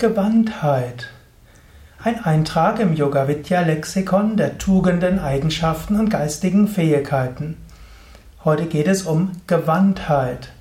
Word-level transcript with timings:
Gewandtheit. 0.00 1.08
Ein 2.02 2.24
Eintrag 2.24 2.80
im 2.80 2.94
Yoga 2.94 3.28
Vidya 3.28 3.60
Lexikon 3.60 4.38
der 4.38 4.56
Tugenden, 4.56 5.18
Eigenschaften 5.18 6.00
und 6.00 6.08
geistigen 6.08 6.68
Fähigkeiten. 6.68 7.58
Heute 8.42 8.64
geht 8.64 8.88
es 8.88 9.02
um 9.02 9.32
Gewandtheit. 9.46 10.52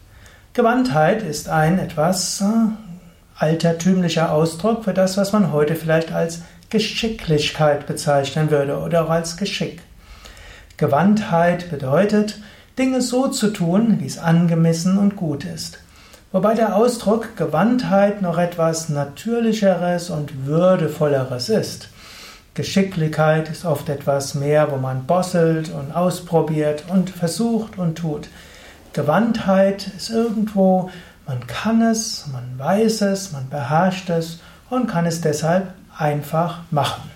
Gewandtheit 0.51 1.23
ist 1.23 1.47
ein 1.47 1.79
etwas 1.79 2.41
äh, 2.41 2.45
altertümlicher 3.37 4.33
Ausdruck 4.33 4.83
für 4.83 4.93
das, 4.93 5.15
was 5.15 5.31
man 5.31 5.53
heute 5.53 5.75
vielleicht 5.75 6.11
als 6.11 6.41
Geschicklichkeit 6.69 7.87
bezeichnen 7.87 8.51
würde 8.51 8.77
oder 8.77 9.05
auch 9.05 9.09
als 9.09 9.37
Geschick. 9.37 9.81
Gewandtheit 10.75 11.71
bedeutet, 11.71 12.41
Dinge 12.77 13.01
so 13.01 13.29
zu 13.29 13.51
tun, 13.51 14.01
wie 14.01 14.05
es 14.05 14.17
angemessen 14.17 14.97
und 14.97 15.15
gut 15.15 15.45
ist. 15.45 15.79
Wobei 16.31 16.53
der 16.53 16.75
Ausdruck 16.75 17.35
Gewandtheit 17.37 18.21
noch 18.21 18.37
etwas 18.37 18.87
Natürlicheres 18.89 20.11
und 20.11 20.45
Würdevolleres 20.45 21.49
ist. 21.49 21.89
Geschicklichkeit 22.53 23.49
ist 23.49 23.65
oft 23.65 23.89
etwas 23.89 24.35
mehr, 24.35 24.71
wo 24.71 24.77
man 24.77 25.07
bosselt 25.07 25.71
und 25.71 25.91
ausprobiert 25.91 26.83
und 26.89 27.09
versucht 27.09 27.79
und 27.79 27.97
tut. 27.97 28.29
Gewandtheit 28.93 29.87
ist 29.97 30.11
irgendwo, 30.11 30.91
man 31.25 31.47
kann 31.47 31.81
es, 31.81 32.27
man 32.31 32.59
weiß 32.59 33.01
es, 33.01 33.31
man 33.31 33.49
beherrscht 33.49 34.11
es 34.11 34.39
und 34.69 34.85
kann 34.85 35.07
es 35.07 35.21
deshalb 35.21 35.73
einfach 35.97 36.59
machen. 36.69 37.09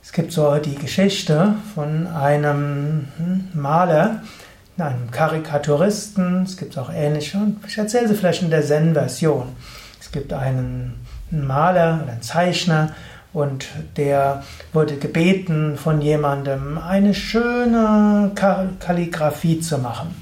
Es 0.00 0.12
gibt 0.12 0.30
so 0.30 0.54
die 0.58 0.76
Geschichte 0.76 1.54
von 1.74 2.06
einem 2.06 3.08
hm, 3.16 3.48
Maler, 3.52 4.22
einem 4.78 5.10
Karikaturisten, 5.10 6.42
es 6.42 6.56
gibt 6.56 6.76
auch 6.78 6.90
ähnliche, 6.92 7.38
ich 7.66 7.78
erzähle 7.78 8.08
sie 8.08 8.14
vielleicht 8.14 8.42
in 8.42 8.50
der 8.50 8.64
Zen-Version. 8.64 9.54
Es 10.00 10.10
gibt 10.10 10.32
einen 10.32 11.06
Maler 11.30 12.00
oder 12.02 12.12
einen 12.12 12.22
Zeichner 12.22 12.90
und 13.32 13.66
der 13.96 14.42
wurde 14.72 14.96
gebeten 14.96 15.76
von 15.76 16.00
jemandem, 16.00 16.78
eine 16.78 17.14
schöne 17.14 18.30
Kalligraphie 18.34 19.60
zu 19.60 19.78
machen. 19.78 20.14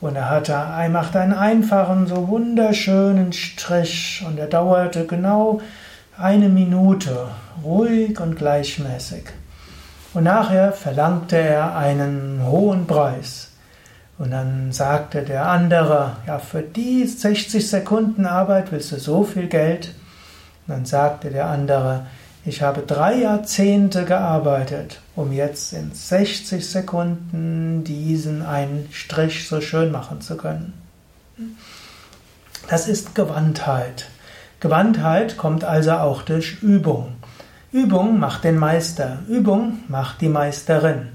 Und 0.00 0.16
er 0.16 0.28
hatte, 0.28 0.52
er 0.52 0.88
machte 0.88 1.20
einen 1.20 1.34
einfachen, 1.34 2.08
so 2.08 2.26
wunderschönen 2.26 3.32
Strich 3.32 4.24
und 4.26 4.36
er 4.38 4.48
dauerte 4.48 5.06
genau 5.06 5.60
eine 6.18 6.48
Minute, 6.48 7.28
ruhig 7.62 8.18
und 8.18 8.36
gleichmäßig. 8.36 9.24
Und 10.12 10.24
nachher 10.24 10.72
verlangte 10.72 11.36
er 11.36 11.76
einen 11.76 12.40
hohen 12.44 12.86
Preis. 12.88 13.51
Und 14.18 14.30
dann 14.30 14.72
sagte 14.72 15.22
der 15.22 15.46
andere, 15.48 16.16
ja, 16.26 16.38
für 16.38 16.62
die 16.62 17.06
60 17.06 17.68
Sekunden 17.68 18.26
Arbeit 18.26 18.70
willst 18.70 18.92
du 18.92 18.98
so 18.98 19.24
viel 19.24 19.48
Geld? 19.48 19.94
Und 20.66 20.74
dann 20.74 20.84
sagte 20.84 21.30
der 21.30 21.46
andere, 21.46 22.06
ich 22.44 22.62
habe 22.62 22.82
drei 22.82 23.14
Jahrzehnte 23.14 24.04
gearbeitet, 24.04 25.00
um 25.14 25.32
jetzt 25.32 25.72
in 25.72 25.92
60 25.92 26.68
Sekunden 26.68 27.84
diesen 27.84 28.44
einen 28.44 28.88
Strich 28.90 29.48
so 29.48 29.60
schön 29.60 29.92
machen 29.92 30.20
zu 30.20 30.36
können. 30.36 30.72
Das 32.68 32.88
ist 32.88 33.14
Gewandtheit. 33.14 34.08
Gewandtheit 34.60 35.36
kommt 35.36 35.64
also 35.64 35.92
auch 35.92 36.22
durch 36.22 36.62
Übung. 36.62 37.14
Übung 37.72 38.18
macht 38.18 38.44
den 38.44 38.58
Meister, 38.58 39.18
Übung 39.28 39.80
macht 39.88 40.20
die 40.20 40.28
Meisterin. 40.28 41.08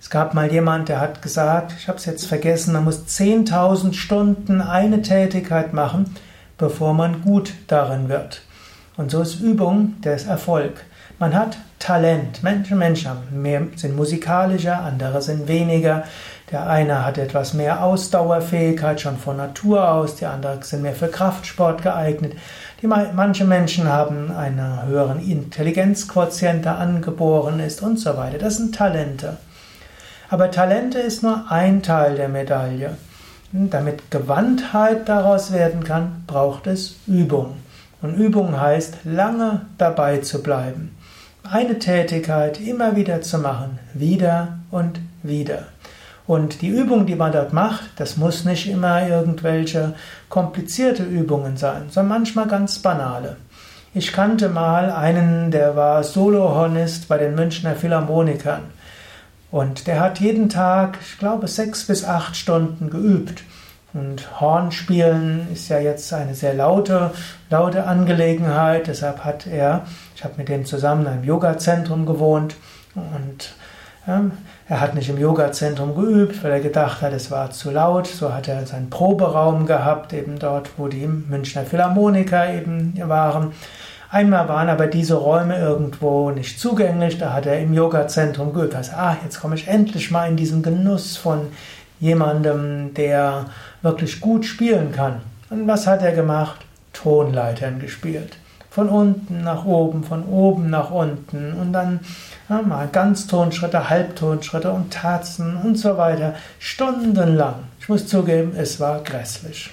Es 0.00 0.10
gab 0.10 0.32
mal 0.32 0.50
jemand, 0.50 0.88
der 0.88 1.00
hat 1.00 1.22
gesagt, 1.22 1.74
ich 1.76 1.88
habe 1.88 1.98
es 1.98 2.06
jetzt 2.06 2.26
vergessen, 2.26 2.72
man 2.72 2.84
muss 2.84 3.06
10.000 3.06 3.94
Stunden 3.94 4.60
eine 4.60 5.02
Tätigkeit 5.02 5.72
machen, 5.72 6.14
bevor 6.56 6.94
man 6.94 7.22
gut 7.22 7.52
darin 7.66 8.08
wird. 8.08 8.42
Und 8.96 9.10
so 9.10 9.20
ist 9.22 9.40
Übung 9.40 10.00
der 10.02 10.24
Erfolg. 10.26 10.84
Man 11.18 11.34
hat 11.34 11.58
Talent. 11.80 12.42
Menschen, 12.44 12.78
Menschen 12.78 13.10
mehr, 13.30 13.62
sind 13.74 13.96
musikalischer, 13.96 14.80
andere 14.80 15.20
sind 15.20 15.48
weniger. 15.48 16.04
Der 16.50 16.68
eine 16.68 17.04
hat 17.04 17.18
etwas 17.18 17.54
mehr 17.54 17.82
Ausdauerfähigkeit 17.82 19.00
schon 19.00 19.16
von 19.16 19.36
Natur 19.36 19.88
aus, 19.88 20.16
die 20.16 20.26
anderen 20.26 20.62
sind 20.62 20.82
mehr 20.82 20.94
für 20.94 21.08
Kraftsport 21.08 21.82
geeignet. 21.82 22.34
Die, 22.82 22.86
manche 22.86 23.44
Menschen 23.44 23.88
haben 23.88 24.30
einen 24.30 24.86
höheren 24.86 25.20
Intelligenzquotient, 25.20 26.64
der 26.64 26.78
angeboren 26.78 27.60
ist 27.60 27.82
und 27.82 27.98
so 27.98 28.16
weiter. 28.16 28.38
Das 28.38 28.56
sind 28.56 28.74
Talente. 28.74 29.36
Aber 30.30 30.50
Talente 30.50 30.98
ist 30.98 31.22
nur 31.22 31.50
ein 31.50 31.82
Teil 31.82 32.16
der 32.16 32.28
Medaille. 32.28 32.96
Damit 33.52 34.10
Gewandtheit 34.10 35.08
daraus 35.08 35.52
werden 35.52 35.84
kann, 35.84 36.24
braucht 36.26 36.66
es 36.66 36.96
Übung. 37.06 37.56
Und 38.02 38.14
Übung 38.14 38.60
heißt, 38.60 38.98
lange 39.04 39.62
dabei 39.78 40.18
zu 40.18 40.42
bleiben. 40.42 40.94
Eine 41.50 41.78
Tätigkeit 41.78 42.60
immer 42.60 42.94
wieder 42.94 43.22
zu 43.22 43.38
machen, 43.38 43.78
wieder 43.94 44.58
und 44.70 45.00
wieder. 45.22 45.68
Und 46.26 46.60
die 46.60 46.68
Übung, 46.68 47.06
die 47.06 47.14
man 47.14 47.32
dort 47.32 47.54
macht, 47.54 47.88
das 47.96 48.18
muss 48.18 48.44
nicht 48.44 48.68
immer 48.68 49.08
irgendwelche 49.08 49.94
komplizierte 50.28 51.04
Übungen 51.04 51.56
sein, 51.56 51.84
sondern 51.88 52.18
manchmal 52.18 52.48
ganz 52.48 52.80
banale. 52.80 53.36
Ich 53.94 54.12
kannte 54.12 54.50
mal 54.50 54.90
einen, 54.90 55.50
der 55.50 55.74
war 55.74 56.04
Solohornist 56.04 57.08
bei 57.08 57.16
den 57.16 57.34
Münchner 57.34 57.74
Philharmonikern. 57.74 58.60
Und 59.50 59.86
der 59.86 60.00
hat 60.00 60.20
jeden 60.20 60.48
Tag, 60.48 60.98
ich 61.00 61.18
glaube, 61.18 61.48
sechs 61.48 61.86
bis 61.86 62.04
acht 62.04 62.36
Stunden 62.36 62.90
geübt. 62.90 63.42
Und 63.94 64.40
Hornspielen 64.40 65.48
ist 65.52 65.68
ja 65.70 65.78
jetzt 65.78 66.12
eine 66.12 66.34
sehr 66.34 66.52
laute, 66.52 67.12
laute 67.48 67.84
Angelegenheit. 67.86 68.86
Deshalb 68.86 69.24
hat 69.24 69.46
er, 69.46 69.86
ich 70.14 70.24
habe 70.24 70.34
mit 70.36 70.48
dem 70.48 70.66
zusammen 70.66 71.06
einem 71.06 71.24
Yoga-Zentrum 71.24 72.04
gewohnt 72.04 72.56
und 72.94 73.54
ähm, 74.06 74.32
er 74.68 74.80
hat 74.80 74.94
nicht 74.94 75.08
im 75.08 75.18
Yoga-Zentrum 75.18 75.94
geübt, 75.94 76.44
weil 76.44 76.52
er 76.52 76.60
gedacht 76.60 77.00
hat, 77.00 77.12
es 77.14 77.30
war 77.30 77.50
zu 77.50 77.70
laut. 77.70 78.06
So 78.06 78.34
hat 78.34 78.48
er 78.48 78.66
seinen 78.66 78.90
Proberaum 78.90 79.64
gehabt, 79.64 80.12
eben 80.12 80.38
dort, 80.38 80.78
wo 80.78 80.88
die 80.88 81.06
Münchner 81.06 81.64
Philharmoniker 81.64 82.52
eben 82.52 82.94
waren. 83.08 83.52
Einmal 84.10 84.48
waren 84.48 84.70
aber 84.70 84.86
diese 84.86 85.16
Räume 85.16 85.58
irgendwo 85.58 86.30
nicht 86.30 86.58
zugänglich, 86.58 87.18
da 87.18 87.34
hat 87.34 87.44
er 87.44 87.60
im 87.60 87.74
Yoga-Zentrum 87.74 88.54
geübt. 88.54 88.74
Also, 88.74 88.92
ah, 88.92 89.16
jetzt 89.22 89.38
komme 89.38 89.54
ich 89.54 89.68
endlich 89.68 90.10
mal 90.10 90.28
in 90.28 90.36
diesen 90.36 90.62
Genuss 90.62 91.18
von 91.18 91.48
jemandem, 92.00 92.94
der 92.94 93.46
wirklich 93.82 94.20
gut 94.20 94.46
spielen 94.46 94.92
kann. 94.92 95.20
Und 95.50 95.66
was 95.66 95.86
hat 95.86 96.02
er 96.02 96.12
gemacht? 96.12 96.64
Tonleitern 96.94 97.80
gespielt. 97.80 98.38
Von 98.70 98.88
unten 98.88 99.42
nach 99.42 99.64
oben, 99.66 100.04
von 100.04 100.24
oben 100.24 100.70
nach 100.70 100.90
unten 100.90 101.52
und 101.52 101.72
dann 101.72 102.00
ja, 102.48 102.62
mal 102.62 102.88
Ganztonschritte, 102.88 103.90
Halbtonschritte 103.90 104.70
und 104.70 104.92
Tatzen 104.92 105.56
und 105.56 105.76
so 105.76 105.98
weiter. 105.98 106.34
Stundenlang. 106.58 107.56
Ich 107.80 107.88
muss 107.88 108.06
zugeben, 108.06 108.52
es 108.56 108.80
war 108.80 109.02
grässlich. 109.02 109.70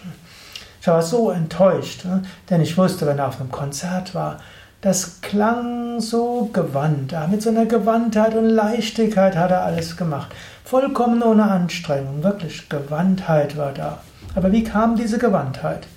Ich 0.85 0.89
war 0.89 1.01
so 1.01 1.31
enttäuscht, 1.31 2.05
ne? 2.05 2.21
denn 2.47 2.61
ich 2.61 2.77
wusste, 2.77 3.07
wenn 3.07 3.17
er 3.17 3.29
auf 3.29 3.41
einem 3.41 3.49
Konzert 3.49 4.13
war, 4.13 4.37
das 4.81 5.19
klang 5.21 5.99
so 5.99 6.51
gewandt. 6.53 7.11
Mit 7.31 7.41
so 7.41 7.49
einer 7.49 7.65
Gewandtheit 7.65 8.35
und 8.35 8.51
Leichtigkeit 8.51 9.35
hat 9.35 9.49
er 9.49 9.63
alles 9.63 9.97
gemacht. 9.97 10.31
Vollkommen 10.63 11.23
ohne 11.23 11.49
Anstrengung. 11.49 12.21
Wirklich 12.21 12.69
Gewandtheit 12.69 13.57
war 13.57 13.71
da. 13.71 14.03
Aber 14.35 14.51
wie 14.51 14.63
kam 14.63 14.95
diese 14.95 15.17
Gewandtheit? 15.17 15.87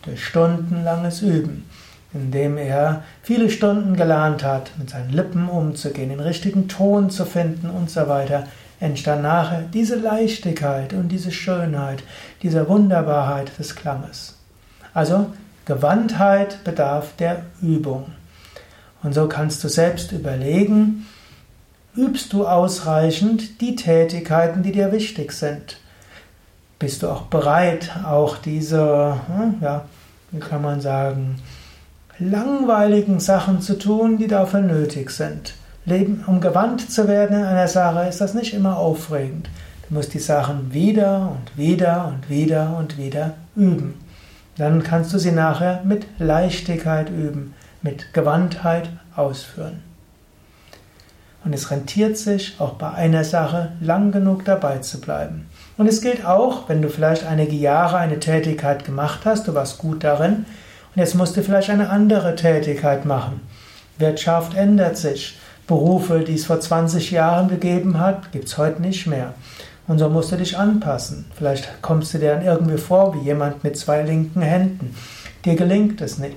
Durch 0.00 0.24
stundenlanges 0.24 1.20
Üben, 1.20 1.68
indem 2.14 2.56
er 2.56 3.02
viele 3.22 3.50
Stunden 3.50 3.96
gelernt 3.96 4.44
hat, 4.44 4.70
mit 4.78 4.88
seinen 4.88 5.10
Lippen 5.10 5.46
umzugehen, 5.50 6.08
den 6.08 6.20
richtigen 6.20 6.68
Ton 6.68 7.10
zu 7.10 7.26
finden 7.26 7.68
und 7.68 7.90
so 7.90 8.08
weiter, 8.08 8.44
entstand 8.80 9.24
nachher 9.24 9.64
diese 9.74 9.96
Leichtigkeit 9.96 10.94
und 10.94 11.08
diese 11.08 11.32
Schönheit, 11.32 12.02
diese 12.40 12.66
Wunderbarkeit 12.66 13.50
des 13.58 13.76
Klanges. 13.76 14.37
Also 14.98 15.26
Gewandtheit 15.64 16.64
bedarf 16.64 17.14
der 17.20 17.42
Übung. 17.62 18.06
Und 19.00 19.14
so 19.14 19.28
kannst 19.28 19.62
du 19.62 19.68
selbst 19.68 20.10
überlegen, 20.10 21.06
übst 21.94 22.32
du 22.32 22.48
ausreichend 22.48 23.60
die 23.60 23.76
Tätigkeiten, 23.76 24.64
die 24.64 24.72
dir 24.72 24.90
wichtig 24.90 25.30
sind? 25.30 25.78
Bist 26.80 27.04
du 27.04 27.10
auch 27.10 27.22
bereit, 27.22 27.92
auch 28.04 28.38
diese, 28.38 29.20
hm, 29.28 29.58
ja, 29.60 29.84
wie 30.32 30.40
kann 30.40 30.62
man 30.62 30.80
sagen, 30.80 31.36
langweiligen 32.18 33.20
Sachen 33.20 33.60
zu 33.60 33.78
tun, 33.78 34.18
die 34.18 34.26
dafür 34.26 34.62
nötig 34.62 35.10
sind? 35.12 35.54
Leben, 35.84 36.24
um 36.26 36.40
gewandt 36.40 36.90
zu 36.90 37.06
werden 37.06 37.38
in 37.38 37.44
einer 37.44 37.68
Sache, 37.68 38.08
ist 38.08 38.20
das 38.20 38.34
nicht 38.34 38.52
immer 38.52 38.76
aufregend. 38.76 39.48
Du 39.88 39.94
musst 39.94 40.12
die 40.12 40.18
Sachen 40.18 40.72
wieder 40.74 41.36
und 41.36 41.56
wieder 41.56 42.08
und 42.08 42.28
wieder 42.28 42.76
und 42.76 42.98
wieder 42.98 43.34
üben. 43.54 44.07
Dann 44.58 44.82
kannst 44.82 45.14
du 45.14 45.18
sie 45.18 45.32
nachher 45.32 45.82
mit 45.84 46.06
Leichtigkeit 46.18 47.10
üben, 47.10 47.54
mit 47.80 48.12
Gewandtheit 48.12 48.90
ausführen. 49.14 49.82
Und 51.44 51.54
es 51.54 51.70
rentiert 51.70 52.18
sich, 52.18 52.56
auch 52.58 52.74
bei 52.74 52.90
einer 52.90 53.24
Sache 53.24 53.72
lang 53.80 54.10
genug 54.10 54.44
dabei 54.44 54.78
zu 54.78 55.00
bleiben. 55.00 55.46
Und 55.76 55.86
es 55.86 56.02
gilt 56.02 56.26
auch, 56.26 56.68
wenn 56.68 56.82
du 56.82 56.90
vielleicht 56.90 57.24
einige 57.24 57.54
Jahre 57.54 57.98
eine 57.98 58.18
Tätigkeit 58.18 58.84
gemacht 58.84 59.20
hast, 59.24 59.46
du 59.46 59.54
warst 59.54 59.78
gut 59.78 60.02
darin, 60.04 60.44
Und 60.94 61.02
jetzt 61.02 61.14
musst 61.14 61.36
du 61.36 61.42
vielleicht 61.42 61.70
eine 61.70 61.90
andere 61.90 62.34
Tätigkeit 62.34 63.04
machen. 63.04 63.40
Wirtschaft 63.98 64.54
ändert 64.54 64.96
sich. 64.96 65.38
Berufe, 65.68 66.20
die 66.20 66.34
es 66.34 66.46
vor 66.46 66.60
20 66.60 67.10
Jahren 67.10 67.48
gegeben 67.48 68.00
hat, 68.00 68.32
gibt 68.32 68.46
es 68.46 68.58
heute 68.58 68.82
nicht 68.82 69.06
mehr. 69.06 69.34
Und 69.88 69.98
so 69.98 70.10
musst 70.10 70.30
du 70.30 70.36
dich 70.36 70.56
anpassen. 70.56 71.24
Vielleicht 71.34 71.80
kommst 71.80 72.12
du 72.12 72.18
dir 72.18 72.34
dann 72.34 72.44
irgendwie 72.44 72.76
vor 72.76 73.14
wie 73.14 73.24
jemand 73.24 73.64
mit 73.64 73.76
zwei 73.76 74.02
linken 74.02 74.42
Händen. 74.42 74.94
Dir 75.44 75.56
gelingt 75.56 76.02
es 76.02 76.18
nicht. 76.18 76.36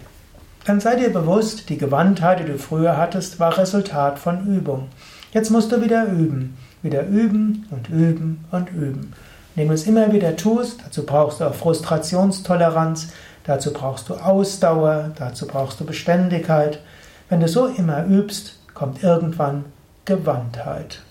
Dann 0.65 0.79
sei 0.79 0.95
dir 0.95 1.11
bewusst, 1.11 1.69
die 1.69 1.77
Gewandtheit, 1.77 2.39
die 2.39 2.45
du 2.45 2.57
früher 2.57 2.95
hattest, 2.95 3.39
war 3.39 3.57
Resultat 3.57 4.19
von 4.19 4.47
Übung. 4.47 4.87
Jetzt 5.33 5.49
musst 5.49 5.71
du 5.71 5.81
wieder 5.81 6.05
üben. 6.05 6.57
Wieder 6.81 7.05
üben 7.05 7.67
und 7.71 7.89
üben 7.89 8.45
und 8.51 8.71
üben. 8.71 9.13
Indem 9.55 9.67
du 9.67 9.73
es 9.73 9.85
immer 9.85 10.13
wieder 10.13 10.37
tust, 10.37 10.79
dazu 10.85 11.05
brauchst 11.05 11.41
du 11.41 11.45
auch 11.45 11.53
Frustrationstoleranz, 11.53 13.09
dazu 13.43 13.73
brauchst 13.73 14.07
du 14.07 14.15
Ausdauer, 14.15 15.11
dazu 15.17 15.45
brauchst 15.45 15.79
du 15.79 15.85
Beständigkeit. 15.85 16.79
Wenn 17.27 17.41
du 17.41 17.49
so 17.49 17.65
immer 17.65 18.05
übst, 18.05 18.59
kommt 18.73 19.03
irgendwann 19.03 19.65
Gewandtheit. 20.05 21.01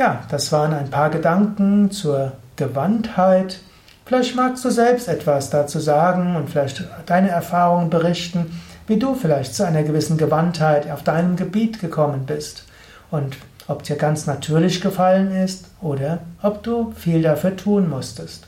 Ja, 0.00 0.22
das 0.30 0.50
waren 0.50 0.72
ein 0.72 0.88
paar 0.88 1.10
Gedanken 1.10 1.90
zur 1.90 2.32
Gewandtheit. 2.56 3.60
Vielleicht 4.06 4.34
magst 4.34 4.64
du 4.64 4.70
selbst 4.70 5.08
etwas 5.08 5.50
dazu 5.50 5.78
sagen 5.78 6.36
und 6.36 6.48
vielleicht 6.48 6.84
deine 7.04 7.28
Erfahrungen 7.28 7.90
berichten, 7.90 8.58
wie 8.86 8.98
du 8.98 9.14
vielleicht 9.14 9.54
zu 9.54 9.66
einer 9.66 9.82
gewissen 9.82 10.16
Gewandtheit 10.16 10.90
auf 10.90 11.02
deinem 11.02 11.36
Gebiet 11.36 11.82
gekommen 11.82 12.24
bist 12.24 12.64
und 13.10 13.36
ob 13.68 13.82
dir 13.82 13.96
ganz 13.96 14.24
natürlich 14.24 14.80
gefallen 14.80 15.32
ist 15.32 15.66
oder 15.82 16.20
ob 16.40 16.62
du 16.62 16.92
viel 16.92 17.20
dafür 17.20 17.54
tun 17.54 17.90
musstest. 17.90 18.46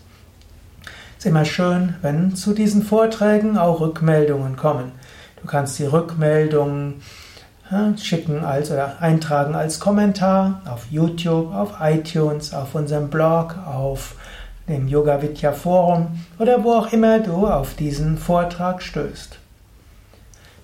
Es 1.18 1.18
ist 1.18 1.26
immer 1.26 1.44
schön, 1.44 1.96
wenn 2.00 2.34
zu 2.34 2.54
diesen 2.54 2.82
Vorträgen 2.82 3.58
auch 3.58 3.80
Rückmeldungen 3.80 4.56
kommen. 4.56 4.92
Du 5.42 5.46
kannst 5.46 5.78
die 5.78 5.84
Rückmeldungen 5.84 7.02
schicken 7.96 8.44
als 8.44 8.70
oder 8.70 9.00
eintragen 9.00 9.54
als 9.54 9.80
Kommentar 9.80 10.60
auf 10.66 10.84
YouTube, 10.90 11.54
auf 11.54 11.76
iTunes, 11.80 12.52
auf 12.52 12.74
unserem 12.74 13.08
Blog, 13.08 13.56
auf 13.66 14.14
dem 14.68 14.88
Yoga 14.88 15.22
Vidya 15.22 15.52
Forum 15.52 16.20
oder 16.38 16.62
wo 16.64 16.72
auch 16.72 16.92
immer 16.92 17.20
du 17.20 17.46
auf 17.46 17.74
diesen 17.74 18.18
Vortrag 18.18 18.82
stößt. 18.82 19.38